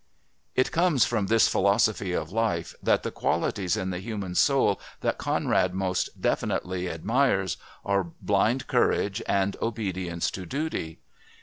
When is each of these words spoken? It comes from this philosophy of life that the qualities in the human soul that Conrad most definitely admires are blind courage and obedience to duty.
It 0.55 0.71
comes 0.71 1.05
from 1.05 1.27
this 1.27 1.47
philosophy 1.47 2.11
of 2.11 2.31
life 2.31 2.73
that 2.81 3.03
the 3.03 3.11
qualities 3.11 3.77
in 3.77 3.91
the 3.91 3.99
human 3.99 4.33
soul 4.33 4.81
that 5.01 5.19
Conrad 5.19 5.75
most 5.75 6.19
definitely 6.19 6.89
admires 6.89 7.57
are 7.85 8.05
blind 8.19 8.65
courage 8.65 9.21
and 9.27 9.55
obedience 9.61 10.31
to 10.31 10.47
duty. 10.47 10.97